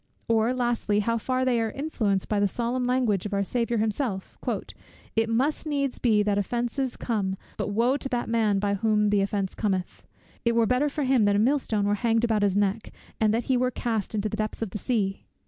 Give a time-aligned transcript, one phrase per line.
[0.27, 4.35] or lastly, how far they are influenced by the solemn language of our Saviour himself;
[5.15, 9.21] "It must needs be that offences come, but woe to that man by whom the
[9.21, 10.01] offence cometh;
[10.43, 13.31] it were better for him that a mill stone were hanged about his neck, and
[13.31, 15.27] that he were cast into the depths of the sea?"